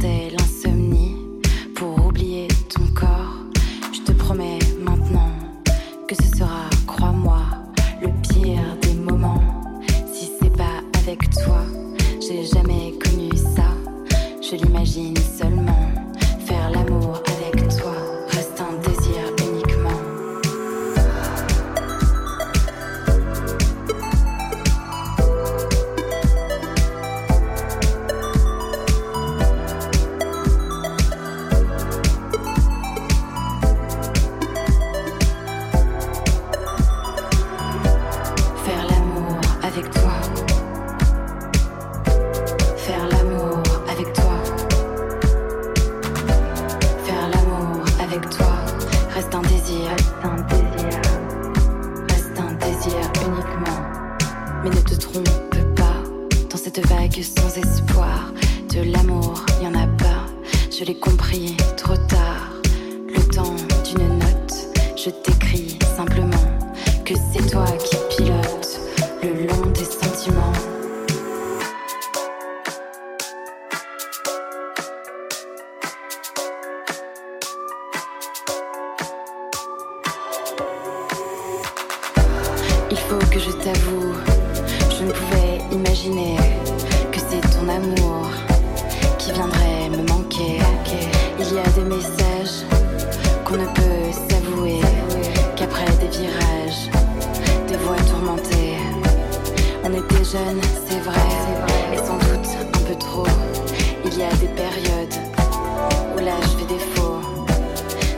C'était 0.00 0.30
l'ancien. 0.30 0.49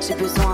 J'ai 0.05 0.15
besoin 0.17 0.52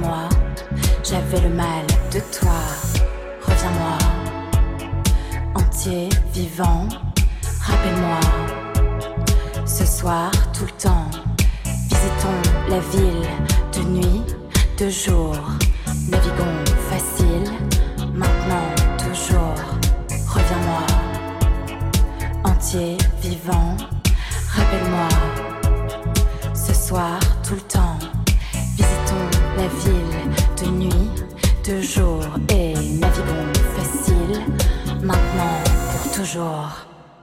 mois, 0.00 0.28
j'avais 1.02 1.40
le 1.40 1.54
mal 1.54 1.86
de 2.12 2.20
toi. 2.36 2.60
Reviens-moi, 3.42 3.98
entier, 5.54 6.08
vivant, 6.32 6.88
rappelle-moi. 7.60 8.20
Ce 9.66 9.84
soir, 9.84 10.30
tout 10.52 10.64
le 10.64 10.72
temps, 10.72 11.10
visitons 11.64 12.42
la 12.68 12.78
ville 12.78 13.28
de 13.72 13.80
nuit, 13.88 14.22
de 14.78 14.88
jour. 14.88 15.36
Navigons 16.10 16.64
facile, 16.90 17.52
maintenant, 18.14 18.68
toujours. 18.98 19.54
Reviens-moi, 20.28 20.86
entier, 22.44 22.96
vivant, 23.22 23.76
rappelle-moi. 24.54 25.08
Ce 26.54 26.74
soir, 26.74 27.18
tout 27.42 27.54
le 27.54 27.60
temps, 27.62 27.79
la 29.60 29.68
ville 29.84 30.20
de 30.62 30.70
nuit, 30.70 31.10
de 31.66 31.82
jour 31.82 32.22
et 32.48 32.72
naviguons 32.72 33.52
facile, 33.76 34.40
maintenant, 35.02 35.56
pour 35.90 36.12
toujours. 36.12 36.70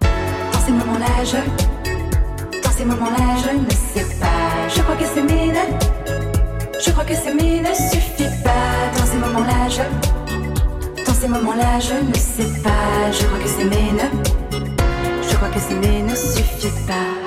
Dans 0.01 0.59
ces 0.59 0.71
moments-là, 0.71 1.23
je, 1.23 2.61
dans 2.61 2.71
ces 2.71 2.85
moments-là, 2.85 3.27
je 3.43 3.57
ne 3.57 3.69
sais 3.71 4.15
pas. 4.19 4.67
Je 4.75 4.81
crois 4.81 4.95
que 4.95 5.05
c'est 5.13 5.23
mine, 5.23 5.61
je 6.83 6.91
crois 6.91 7.05
que 7.05 7.15
c'est 7.15 7.33
mine 7.33 7.63
ne 7.63 7.73
suffit 7.73 8.31
pas. 8.43 8.69
Dans 8.97 9.05
ces 9.05 9.17
moments-là, 9.17 9.69
je, 9.69 11.03
dans 11.05 11.13
ces 11.13 11.27
moments-là, 11.27 11.79
je 11.79 11.95
ne 12.07 12.15
sais 12.15 12.61
pas. 12.61 13.11
Je 13.11 13.25
crois 13.25 13.39
que 13.39 13.49
c'est 13.49 13.65
mine, 13.65 14.03
je 15.27 15.35
crois 15.35 15.49
que 15.49 15.59
c'est 15.59 15.75
mine 15.75 16.05
ne 16.05 16.15
suffit 16.15 16.73
pas. 16.87 17.26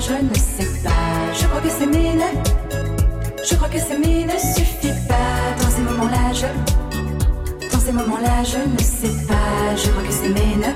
Je 0.00 0.12
ne 0.12 0.34
sais 0.34 0.68
pas. 0.82 0.90
Je 1.34 1.46
crois 1.46 1.60
que 1.60 1.70
c'est 1.70 1.86
mine, 1.86 2.22
je 3.48 3.54
crois 3.56 3.68
que 3.68 3.78
mine 3.98 4.26
ne 4.26 4.38
suffit 4.38 4.94
pas. 5.08 5.16
Dans 5.60 5.70
ces 5.70 5.82
moments-là, 5.82 6.32
je, 6.32 7.68
dans 7.72 7.80
ces 7.80 7.92
moments-là, 7.92 8.44
je 8.44 8.58
ne 8.58 8.78
sais 8.78 9.26
pas. 9.26 9.74
Je 9.76 9.88
crois 9.90 10.02
que 10.02 10.12
c'est 10.12 10.28
mine, 10.28 10.74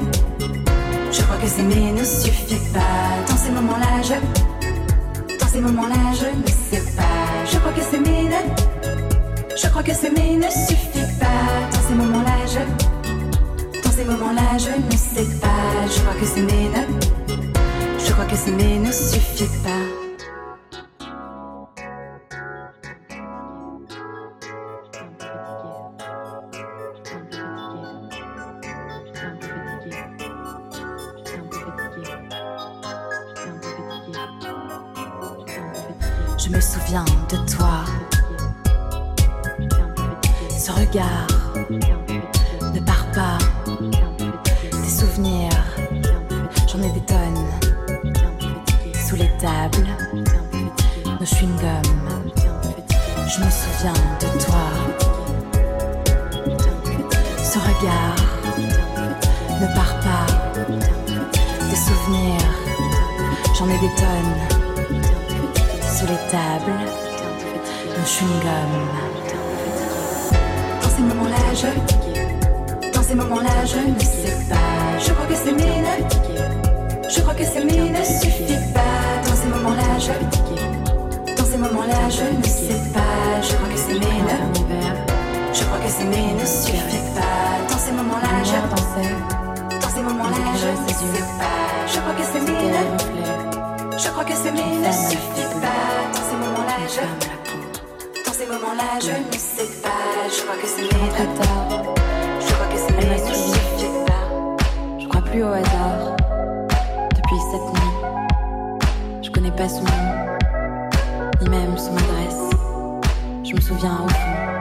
je 1.13 1.23
crois 1.23 1.37
que 1.37 1.63
mine 1.63 1.95
ne 1.95 2.05
suffit 2.05 2.73
pas. 2.73 2.81
Dans 3.29 3.37
ces 3.37 3.51
moments-là, 3.51 4.03
je, 4.03 5.39
dans 5.39 5.47
ces 5.47 5.61
moments-là, 5.61 6.13
je 6.15 6.27
ne 6.27 6.47
sais 6.47 6.83
pas. 6.97 7.45
Je 7.51 7.59
crois 7.59 7.73
que 7.73 7.83
c'est 7.83 8.01
mine, 8.01 8.35
je 9.57 9.69
crois 9.69 9.83
que 9.83 9.93
mine 10.21 10.41
ne 10.41 10.51
suffit 10.51 11.07
pas. 11.21 11.71
Dans 11.71 11.89
ces 11.89 11.95
moments-là, 11.95 12.37
je, 12.47 13.83
dans 13.83 13.91
ces 13.91 14.05
moments-là, 14.05 14.59
je 14.59 14.71
ne 14.71 14.99
sais 14.99 15.39
pas. 15.39 15.87
Je 15.87 16.01
crois 16.01 16.15
que 16.21 16.27
c'est 16.27 16.43
mine, 16.43 16.87
je 17.19 17.22
crois 18.25 18.37
que 18.37 18.37
c'est 18.37 18.53
mine 18.53 18.83
ne 18.83 18.93
suffit 18.93 19.49
pas. 19.65 19.92
Je 99.01 99.11
ne 99.11 99.33
sais 99.33 99.81
pas. 99.83 99.89
Je 100.29 100.43
crois 100.43 100.57
que 100.57 100.67
mine. 100.81 101.09
Très 101.11 101.27
tard, 101.27 101.95
Je 102.41 102.53
crois 102.53 102.67
que 102.67 102.79
suffit 103.35 103.93
pas. 104.07 104.99
je 104.99 105.09
crois 105.09 105.23
plus 105.23 105.43
au 105.43 105.53
hasard. 105.53 106.17
Depuis 107.15 107.41
cette 107.51 107.69
nuit, 107.75 109.23
je 109.23 109.31
connais 109.31 109.51
pas 109.53 109.69
son 109.69 109.83
nom, 109.83 110.39
ni 111.41 111.49
même 111.49 111.77
son 111.79 111.97
adresse. 111.97 112.51
Je 113.45 113.55
me 113.55 113.61
souviens 113.61 113.99
au 114.05 114.09
fond 114.09 114.61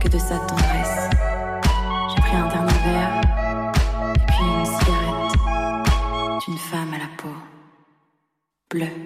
que 0.00 0.08
de 0.08 0.18
sa 0.18 0.38
tendresse. 0.38 1.10
J'ai 2.08 2.22
pris 2.22 2.36
un 2.36 2.48
dernier 2.48 2.78
verre, 2.84 3.20
et 4.14 4.26
puis 4.26 4.44
une 4.44 4.66
cigarette 4.66 6.44
d'une 6.46 6.58
femme 6.58 6.94
à 6.94 6.98
la 6.98 7.10
peau. 7.18 7.34
Bleue. 8.70 8.99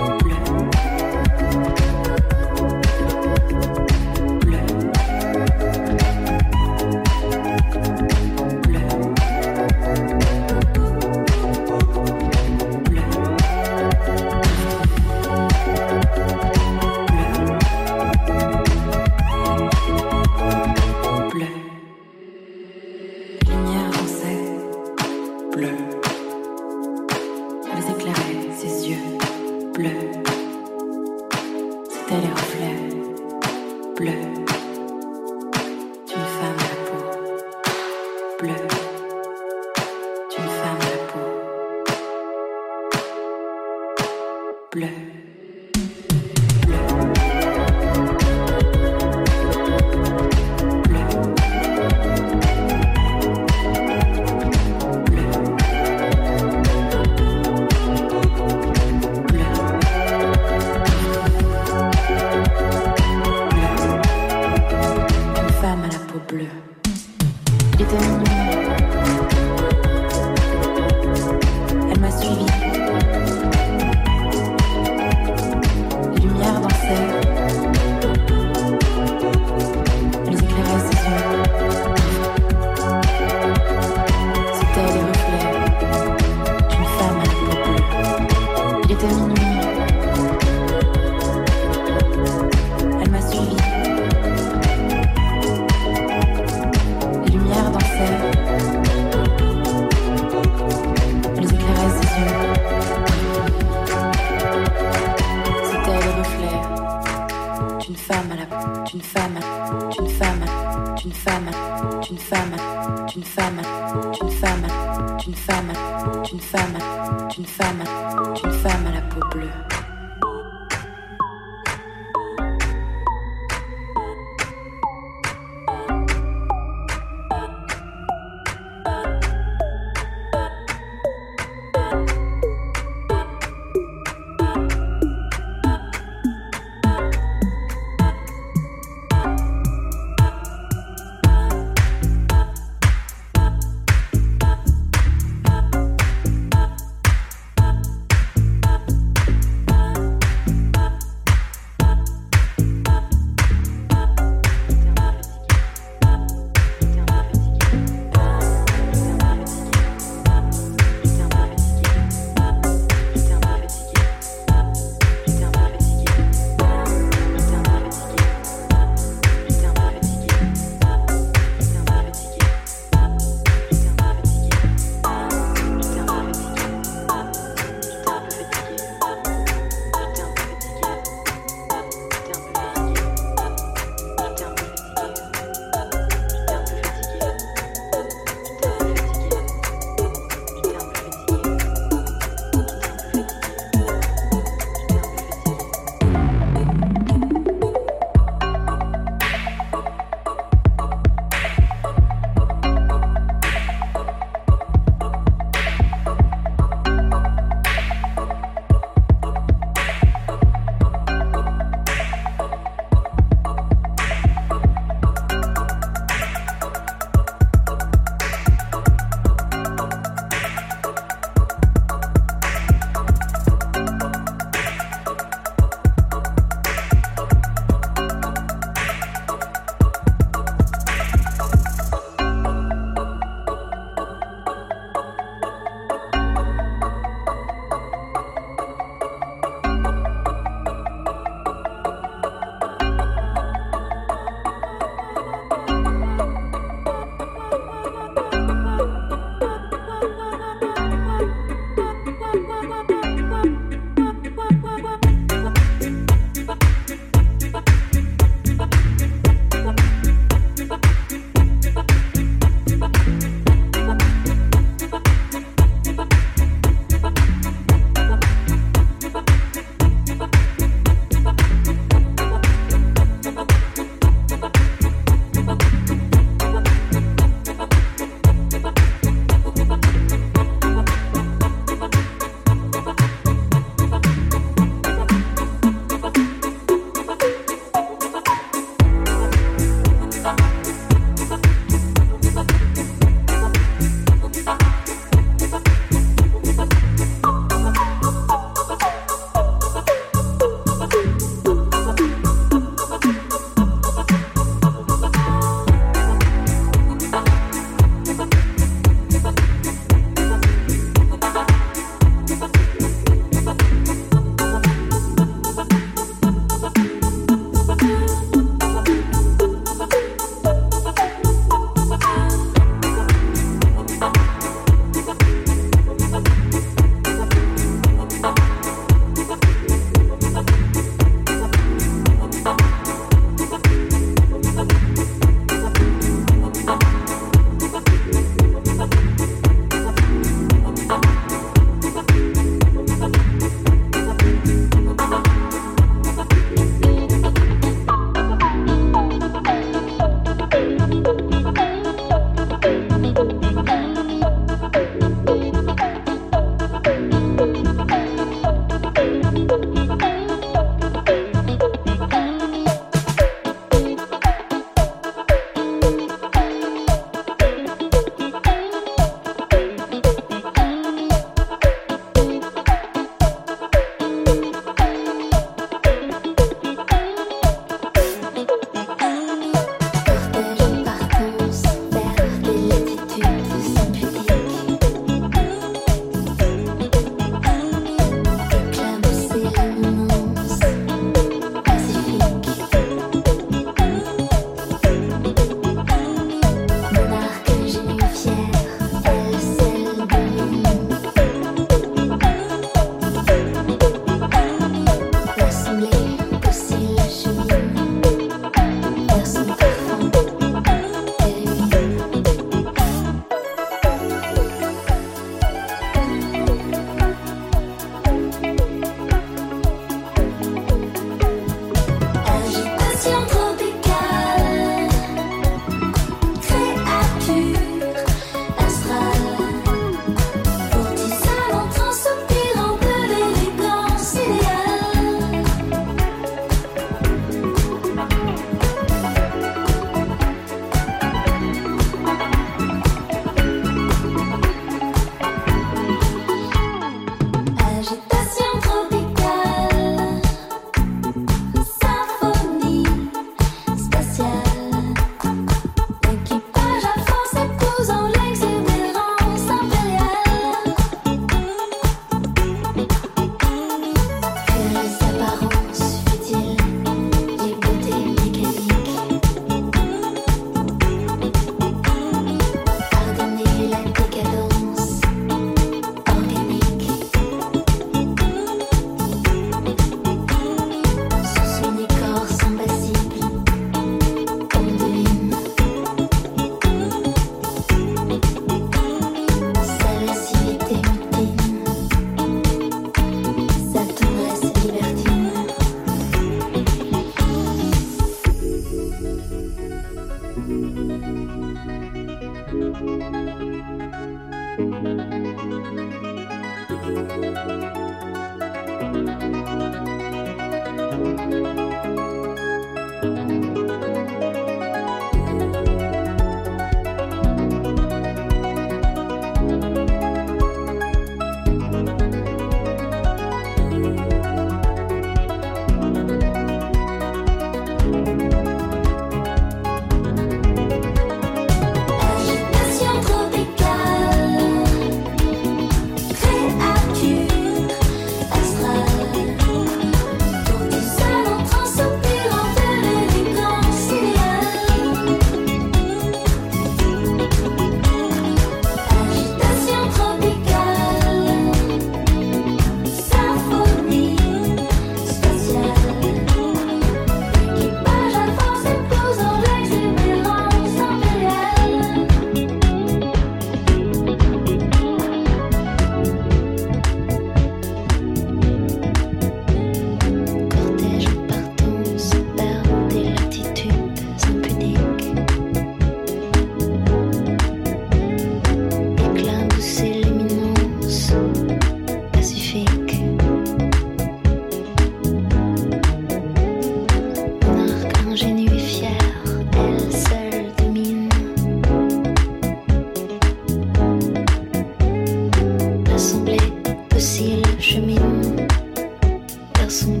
garçon 599.68 600.00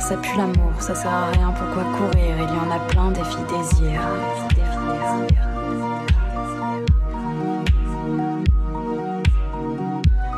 ça 0.00 0.16
pue 0.16 0.36
l'amour, 0.36 0.72
ça 0.80 0.94
sert 0.94 1.12
à 1.12 1.30
rien, 1.30 1.52
pourquoi 1.52 1.84
courir? 1.92 2.36
Il 2.38 2.42
y 2.42 2.58
en 2.58 2.70
a 2.70 2.78
plein 2.88 3.10
des 3.10 3.22
filles 3.24 3.44
désir. 3.48 4.00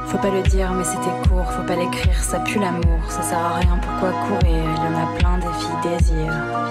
Faut 0.07 0.18
pas 0.18 0.31
le 0.31 0.42
dire, 0.42 0.72
mais 0.72 0.85
c'était 0.85 1.29
court, 1.29 1.50
faut 1.53 1.62
pas 1.62 1.77
l'écrire, 1.77 2.22
ça 2.22 2.40
pue 2.40 2.59
l'amour, 2.59 3.00
ça 3.09 3.22
sert 3.22 3.38
à 3.38 3.55
rien, 3.57 3.79
pourquoi 3.81 4.11
courir? 4.27 4.64
Il 4.77 4.83
y 4.83 4.87
en 4.87 5.03
a 5.03 5.18
plein 5.18 5.38
des 5.38 5.53
filles 5.59 5.98
désir. 5.98 6.63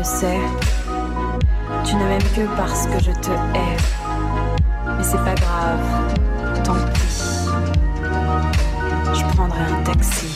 Le 0.00 0.04
sais, 0.04 0.40
tu 1.84 1.94
ne 1.94 2.04
m'aimes 2.04 2.32
que 2.34 2.46
parce 2.56 2.86
que 2.86 2.98
je 3.00 3.10
te 3.10 3.30
hais. 3.30 3.76
Mais 4.96 5.02
c'est 5.02 5.18
pas 5.18 5.34
grave, 5.34 6.64
tant 6.64 6.74
pis. 6.94 7.50
Je 9.12 9.24
prendrai 9.34 9.60
un 9.60 9.82
taxi. 9.82 10.29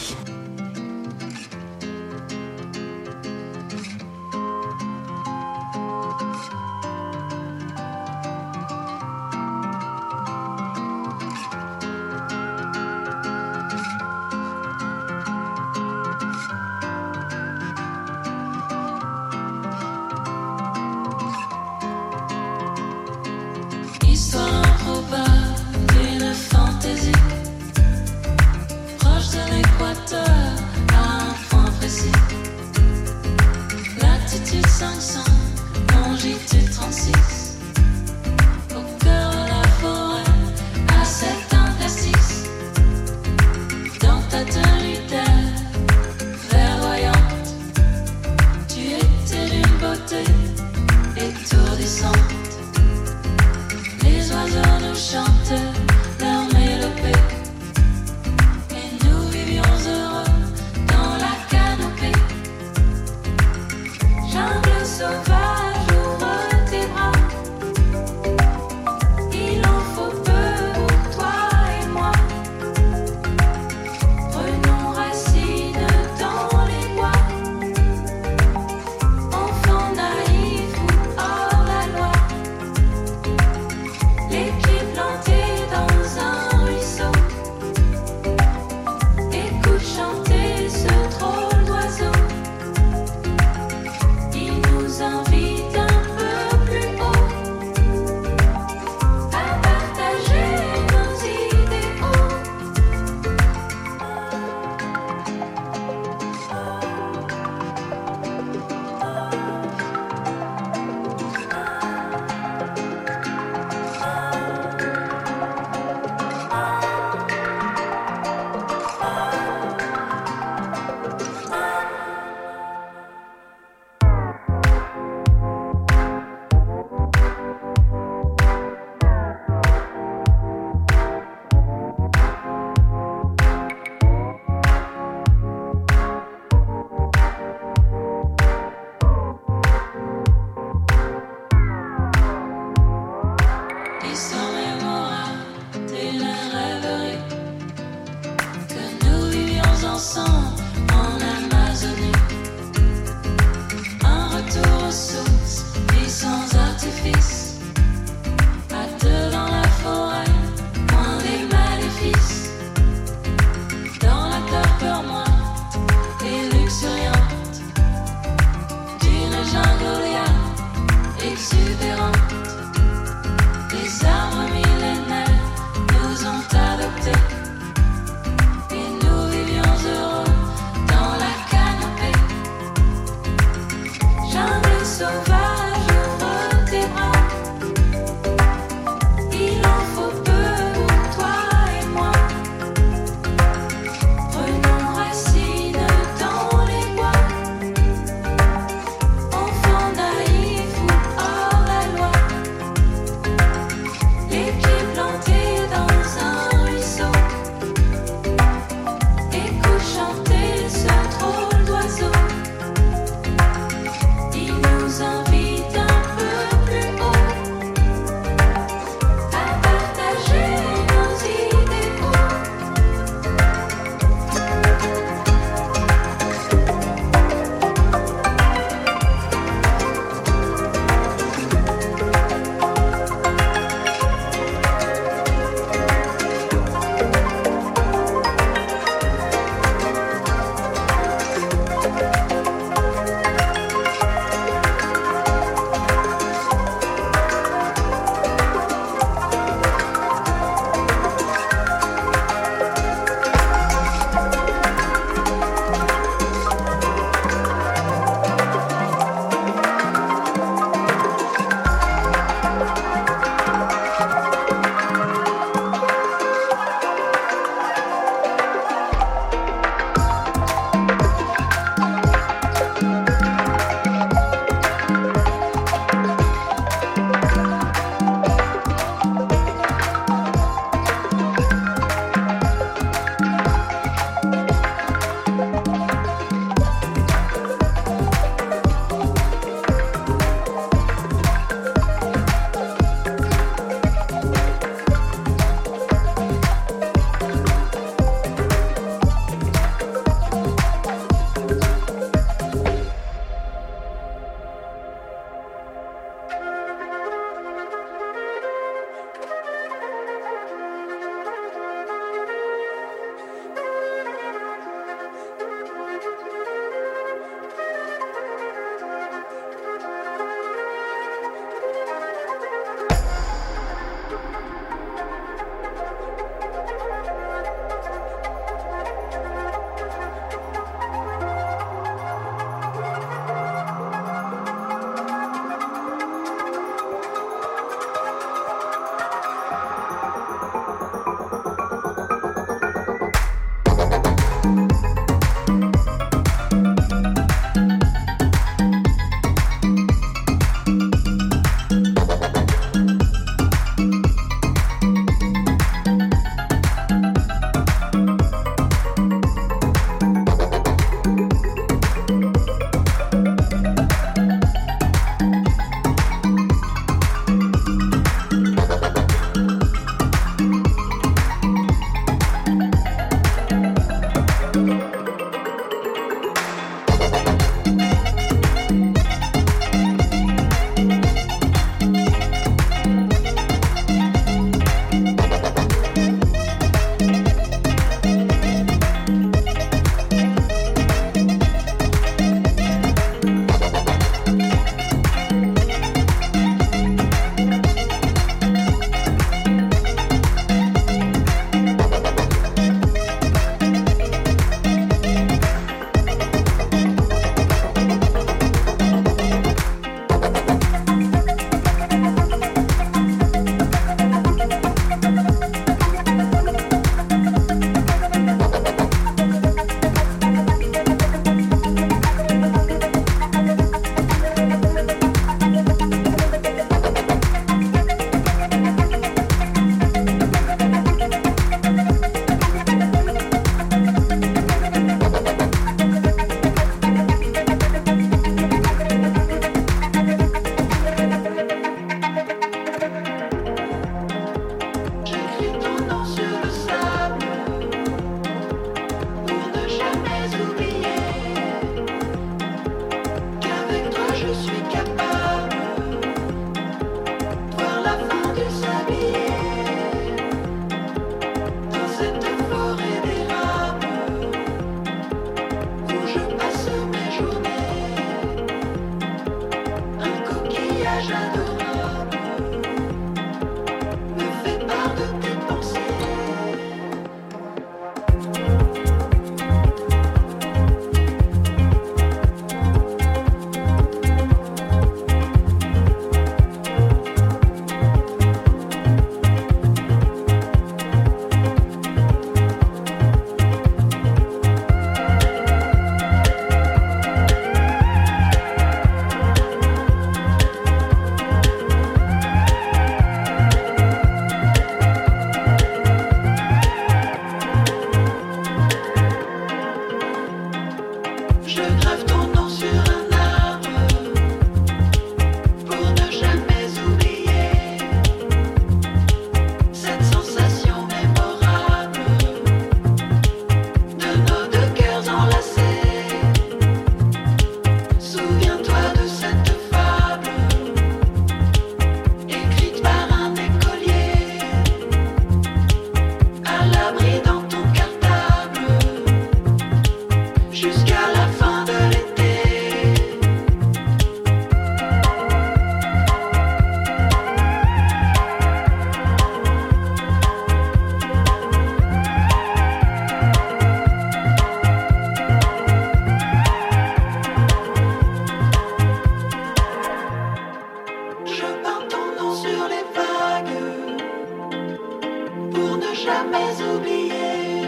oublier, 566.63 567.67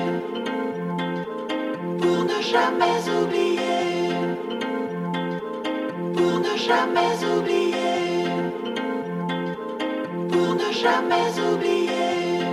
pour 2.01 2.24
ne 2.24 2.41
jamais 2.43 3.01
oublier, 3.18 4.14
pour 6.14 6.39
ne 6.41 6.57
jamais 6.57 7.18
oublier, 7.34 8.26
pour 10.30 10.55
ne 10.55 10.72
jamais 10.72 11.32
oublier, 11.51 12.47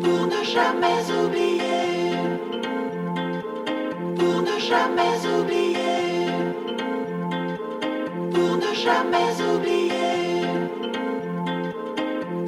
pour 0.00 0.26
ne 0.26 0.44
jamais 0.44 1.04
oublier, 1.22 2.14
pour 4.18 4.42
ne 4.42 4.58
jamais 4.58 5.18
oublier 5.38 5.91
jamais 8.82 9.34
oublier, 9.54 10.42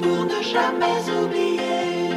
pour 0.01 0.25
ne 0.25 0.41
jamais 0.53 1.01
oublier, 1.19 2.11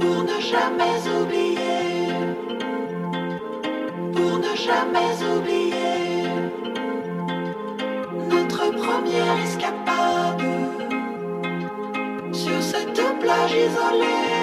pour 0.00 0.24
ne 0.30 0.40
jamais 0.52 0.98
oublier, 1.20 2.08
pour 4.14 4.38
ne 4.46 4.52
jamais 4.66 5.14
oublier, 5.32 6.24
notre 8.28 8.64
première 8.82 9.36
escapade 9.44 10.42
sur 12.32 12.60
cette 12.62 13.00
plage 13.20 13.54
isolée. 13.66 14.37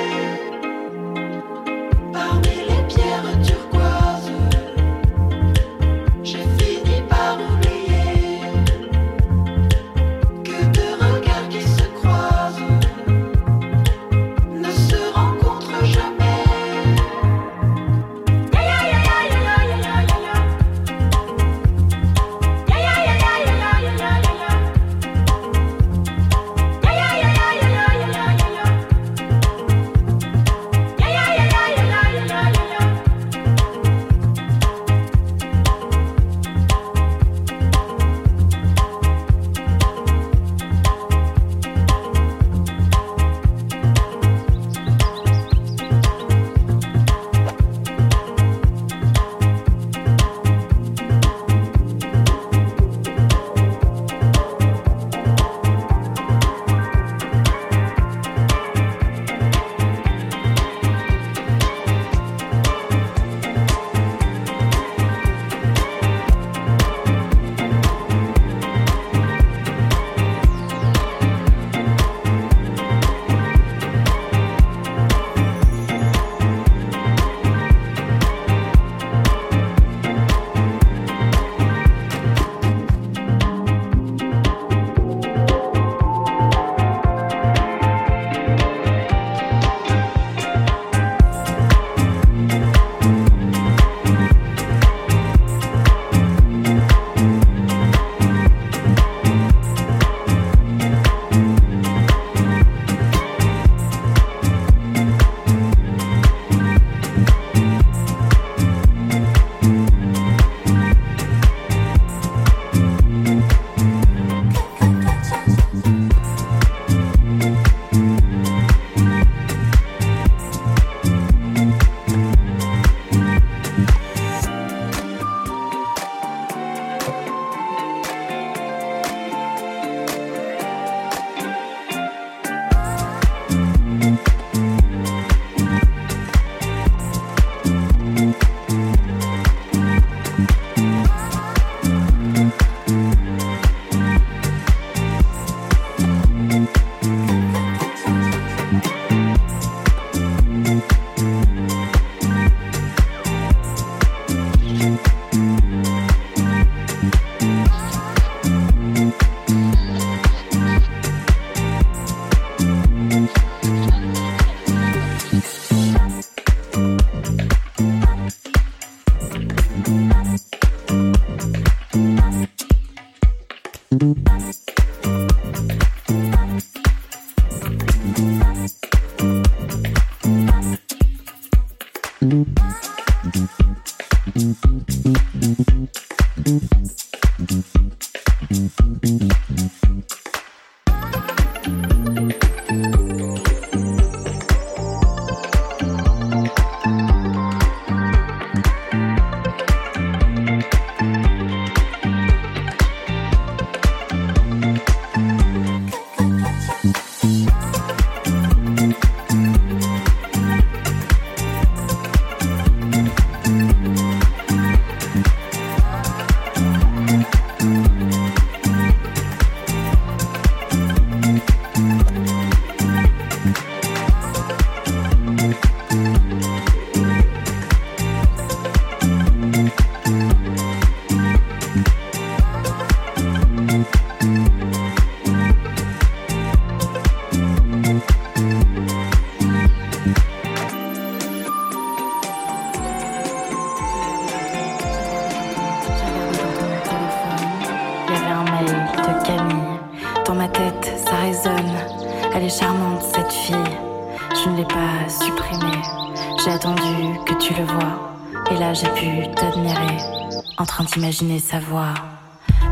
En 261.15 261.17
train 261.17 261.27
d'imaginer 261.27 261.39
sa 261.39 261.59
voix. 261.59 261.93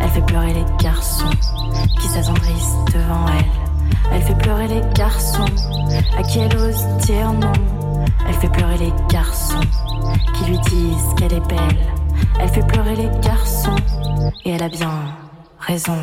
Elle 0.02 0.10
fait 0.10 0.26
pleurer 0.26 0.54
les 0.54 0.66
garçons 0.84 1.30
qui 2.02 2.08
s'attendrissent 2.10 2.76
devant 2.94 3.26
elle. 3.28 3.46
Elle 4.12 4.22
fait 4.22 4.38
pleurer 4.38 4.68
les 4.68 4.82
garçons 4.94 5.46
à 6.18 6.24
qui 6.24 6.40
elle 6.40 6.58
ose 6.58 6.84
dire 7.06 7.32
non. 7.32 7.54
Elle 8.28 8.34
fait 8.36 8.50
pleurer 8.50 8.78
les 8.78 8.94
garçons 9.10 9.62
qui 10.36 10.46
lui 10.46 10.60
disent 10.60 11.14
qu'elle 11.18 11.34
est 11.34 11.48
belle. 11.48 11.78
Elle 12.40 12.50
fait 12.50 12.68
pleurer 12.68 12.96
les 12.96 13.10
garçons 13.22 13.78
et 14.44 14.52
elle 14.52 14.64
a 14.64 14.70
bien 14.70 14.92
raison. 15.60 15.98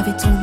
avait 0.00 0.16
ton 0.16 0.39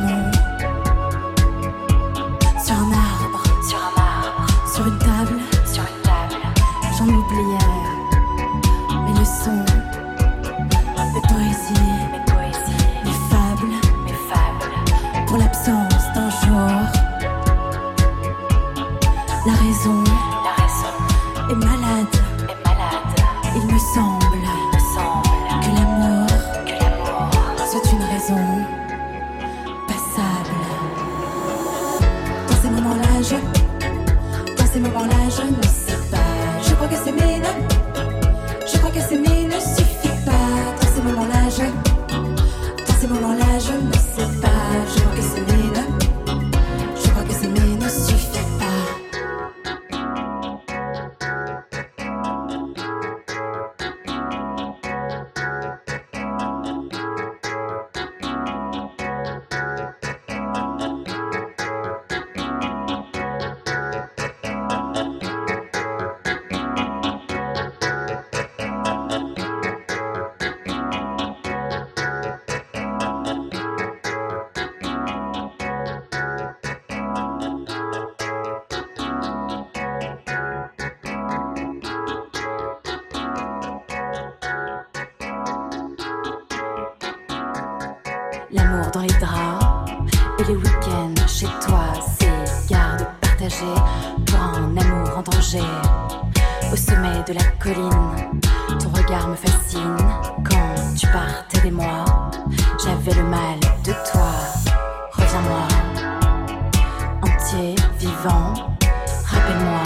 rappelle-moi. 108.26 109.82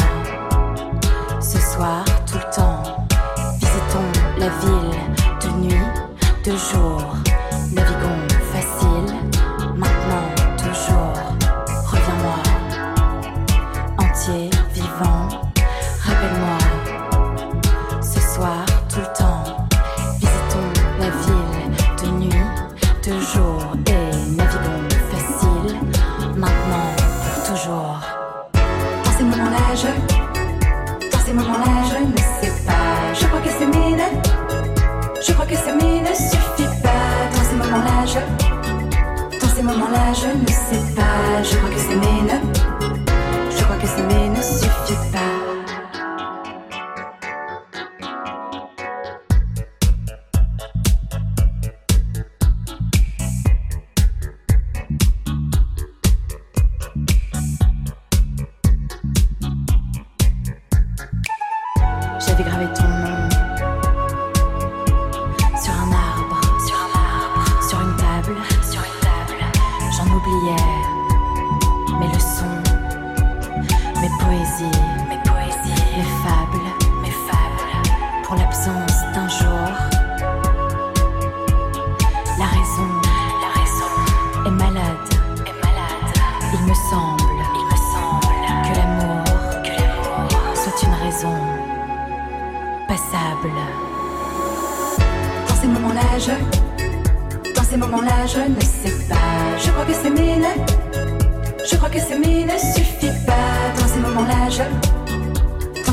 Ce 1.41 1.59
soir, 1.59 2.05
tout 2.27 2.39
le 2.39 2.55
temps, 2.55 3.07
visitons 3.61 4.13
la 4.39 4.49
ville 4.49 4.99
de 5.43 5.49
nuit, 5.67 5.87
de 6.45 6.53
jour. 6.53 7.22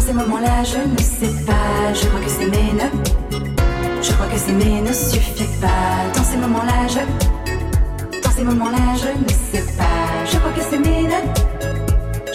Ces 0.10 0.16
moments-là, 0.16 0.64
je 0.64 0.78
ne 0.78 0.98
sais 0.98 1.46
pas. 1.46 1.94
Je 1.94 2.08
crois 2.08 2.20
que 2.22 2.30
c'est 2.30 2.50
mine. 2.50 2.84
Je 4.02 4.12
crois 4.14 4.26
que 4.26 4.40
c'est 4.40 4.54
mine 4.54 4.84
ne 4.86 4.94
suffit 4.94 5.50
pas. 5.62 5.92
Dans 6.16 6.24
ces 6.24 6.38
moments-là, 6.38 6.88
je. 6.88 8.20
Dans 8.24 8.32
ces 8.32 8.44
moments-là, 8.44 8.86
je 9.04 9.10
ne 9.24 9.30
sais 9.30 9.66
pas. 9.78 10.26
Je 10.32 10.38
crois 10.38 10.52
que 10.52 10.62
c'est 10.68 10.80
mine. 10.80 11.16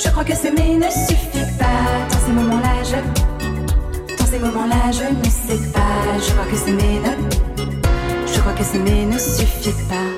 Je 0.03 0.09
crois 0.11 0.25
que 0.25 0.37
c'est 0.37 0.53
mine 0.53 0.85
ne 0.87 0.91
suffit 1.09 1.49
pas. 1.59 1.85
Dans 2.11 2.21
ces 2.25 2.33
moments-là, 2.33 2.75
je. 2.91 4.17
Dans 4.19 4.27
ces 4.27 4.39
moments-là, 4.39 4.83
je 4.93 5.07
ne 5.13 5.25
sais 5.25 5.61
pas. 5.73 5.97
Je 6.25 6.31
crois 6.33 6.47
que 6.51 6.57
c'est 6.57 6.77
mine. 6.83 7.11
Je 8.33 8.41
crois 8.41 8.53
que 8.53 8.65
c'est 8.65 8.79
mais 8.79 9.07
ne 9.07 9.19
suffit 9.19 9.75
pas. 9.89 10.14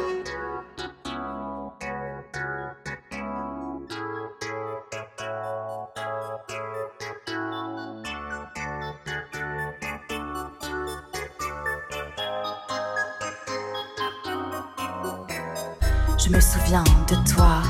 De 17.09 17.15
toi. 17.31 17.63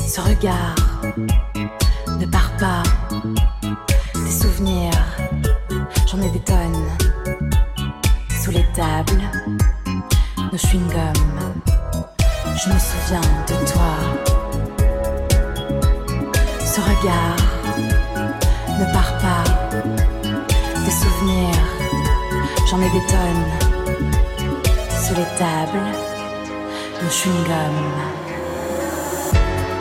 Ce 0.00 0.20
regard 0.20 0.74
ne 2.18 2.26
part 2.26 2.50
pas. 2.58 2.82
Des 4.14 4.30
souvenirs, 4.30 4.92
j'en 6.06 6.20
ai 6.20 6.30
des 6.30 6.40
tonnes. 6.40 6.86
Sous 8.42 8.50
les 8.50 8.64
tables, 8.74 9.22
nos 10.50 10.58
chewing-gums. 10.58 11.62
Je 12.56 12.68
me 12.68 12.78
souviens 12.78 13.20
de 13.46 13.56
toi. 13.72 13.92
Ce 16.60 16.80
regard 16.80 17.36
ne 18.78 18.92
part 18.92 19.16
pas. 19.18 19.44
Des 20.84 20.90
souvenirs, 20.90 21.64
j'en 22.68 22.80
ai 22.80 22.90
des 22.90 23.06
tonnes 23.06 23.72
sous 25.12 25.14
les 25.14 25.38
tables, 25.38 26.11
nos 27.02 27.10
chewing-gums. 27.10 27.82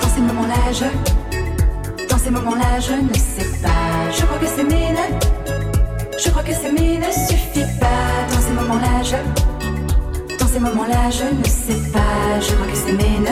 Dans 0.01 0.09
ces 0.09 0.22
moments-là, 0.22 0.72
je. 0.72 2.07
Dans 2.07 2.17
ces 2.17 2.32
moments-là, 2.32 2.80
je 2.80 2.93
ne 2.93 3.13
sais 3.13 3.49
pas. 3.61 4.11
Je 4.11 4.26
crois 4.26 4.38
que 4.39 4.47
c'est 4.47 4.63
mine. 4.63 4.99
Je 6.24 6.30
crois 6.30 6.43
que 6.43 6.53
c'est 6.53 6.72
mine 6.72 7.01
ne 7.01 7.11
suffit 7.11 7.67
pas. 7.80 8.11
Dans 8.32 8.41
ces 8.41 8.53
moments-là, 8.53 9.03
je. 9.03 10.38
Dans 10.38 10.47
ces 10.47 10.59
moments-là, 10.59 11.09
je 11.09 11.26
ne 11.36 11.43
sais 11.45 11.91
pas. 11.91 12.39
Je 12.39 12.53
crois 12.53 12.67
que 12.67 12.78
c'est 12.78 12.93
mine. 12.93 13.30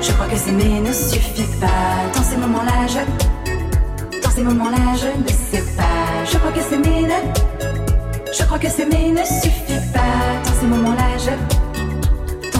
Je 0.00 0.12
crois 0.12 0.26
que 0.26 0.50
mine 0.50 0.84
ne 0.84 0.92
suffit 0.92 1.50
pas. 1.60 2.10
Dans 2.14 2.22
ces 2.22 2.36
moments-là, 2.36 2.86
je. 2.88 4.20
Dans 4.20 4.30
ces 4.30 4.42
moments-là, 4.42 4.94
je 4.96 5.22
ne 5.22 5.28
sais 5.28 5.64
pas. 5.76 6.24
Je 6.30 6.36
crois 6.38 6.52
que 6.52 6.60
c'est 6.68 6.78
mine. 6.78 7.12
Je 8.36 8.44
crois 8.44 8.58
que 8.58 8.66
mais 8.90 9.10
ne 9.10 9.24
suffit 9.24 9.80
pas. 9.92 10.00
Dans 10.44 10.60
ces 10.60 10.66
moments-là, 10.66 11.18
je. 11.18 11.63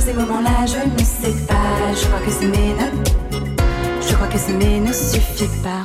Ces 0.05 0.13
moments-là, 0.13 0.67
je 0.67 0.87
ne 0.87 0.99
sais 0.99 1.47
pas. 1.47 1.55
Je 1.95 2.07
crois 2.07 2.21
que 2.21 2.31
mais 2.47 2.75
ne. 2.75 2.91
Je 4.07 4.15
crois 4.15 4.27
que 4.27 4.37
mais 4.53 4.79
ne 4.81 4.93
suffit 4.93 5.49
pas. 5.63 5.84